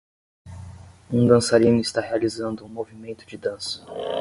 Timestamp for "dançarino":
1.27-1.79